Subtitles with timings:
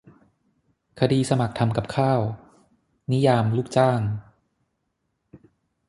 [0.99, 2.19] คดีสมัครทำกับข้าว-
[3.11, 3.99] นิยาม "ลูกจ้าง"